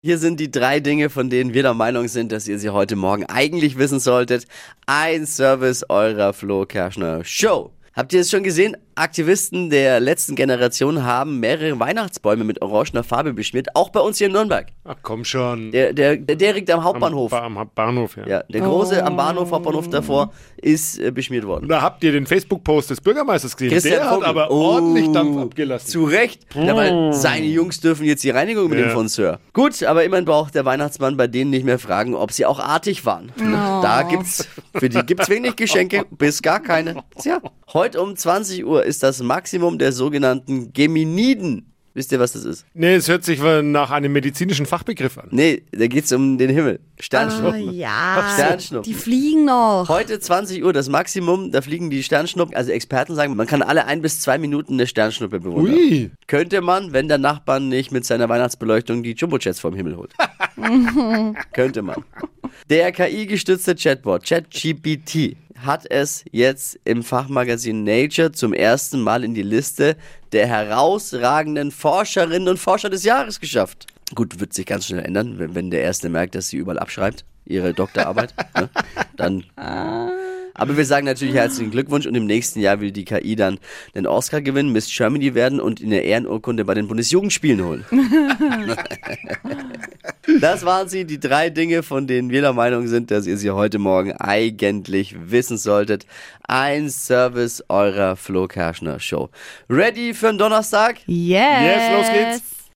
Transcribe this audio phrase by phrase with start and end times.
[0.00, 2.94] Hier sind die drei Dinge, von denen wir der Meinung sind, dass ihr sie heute
[2.94, 4.46] Morgen eigentlich wissen solltet.
[4.86, 7.72] Ein Service eurer Flo Kerschner Show.
[7.94, 8.76] Habt ihr es schon gesehen?
[8.98, 14.26] Aktivisten der letzten Generation haben mehrere Weihnachtsbäume mit orangener Farbe beschmiert, auch bei uns hier
[14.26, 14.66] in Nürnberg.
[14.84, 15.70] Ach komm schon.
[15.72, 17.32] Der, der, der direkt am Hauptbahnhof.
[17.32, 18.26] Am, ba am Bahnhof, ja.
[18.26, 21.68] Ja, der große am Bahnhof, Hauptbahnhof davor, ist äh, beschmiert worden.
[21.68, 23.72] Da habt ihr den Facebook-Post des Bürgermeisters gesehen.
[23.72, 24.26] Christian der hat Vogel.
[24.28, 24.54] aber Oh.
[24.74, 25.88] ordentlich Dampf abgelassen.
[25.88, 26.46] Zu Recht.
[26.54, 28.94] Ja, weil seine Jungs dürfen jetzt die Reinigung übernehmen Ja.
[28.94, 29.38] von Sir.
[29.52, 33.04] Gut, aber immerhin braucht der Weihnachtsmann bei denen nicht mehr fragen, ob sie auch artig
[33.06, 33.32] waren.
[33.36, 36.96] Da gibt's, für die gibt's wenig Geschenke, bis gar keine.
[37.20, 37.38] Tja,
[37.72, 41.72] heute um 20 Uhr ist das Maximum der sogenannten Geminiden.
[41.94, 42.64] Wisst ihr, was das ist?
[42.74, 45.28] Nee, es hört sich nach einem medizinischen Fachbegriff an.
[45.32, 46.78] Nee, da geht's um den Himmel.
[47.00, 47.72] Sternschnuppen.
[47.74, 48.30] ja.
[48.34, 48.84] Sternschnuppen.
[48.88, 49.88] Die fliegen noch.
[49.88, 52.54] Heute 20 Uhr, das Maximum, da fliegen die Sternschnuppen.
[52.54, 55.74] Also Experten sagen, man kann alle ein bis zwei Minuten eine Sternschnuppe bewundern.
[55.74, 56.10] Ui.
[56.28, 60.12] Könnte man, wenn der Nachbar nicht mit seiner Weihnachtsbeleuchtung die Jumbojets vom Himmel holt.
[61.52, 62.04] Könnte man.
[62.70, 69.42] Der KI-gestützte Chatbot ChatGPT hat es jetzt im Fachmagazin Nature zum ersten Mal in die
[69.42, 69.96] Liste
[70.32, 73.86] der herausragenden Forscherinnen und Forscher des Jahres geschafft.
[74.14, 77.24] Gut, wird sich ganz schnell ändern, wenn, wenn der Erste merkt, dass sie überall abschreibt,
[77.46, 78.34] ihre Doktorarbeit.
[78.54, 78.68] ne?
[79.16, 79.44] Dann
[80.58, 83.58] aber wir sagen natürlich herzlichen Glückwunsch und im nächsten Jahr will die KI dann
[83.94, 87.84] den Oscar gewinnen, Miss Germany werden und eine Ehrenurkunde bei den Bundesjugendspielen holen.
[90.40, 93.50] das waren sie, die drei Dinge, von denen wir der Meinung sind, dass ihr sie
[93.50, 96.06] heute Morgen eigentlich wissen solltet.
[96.46, 99.30] Ein Service eurer Flo Kerschner Show.
[99.70, 100.96] Ready für den Donnerstag?
[101.06, 101.38] Yes.
[101.62, 102.57] Yes, los geht's.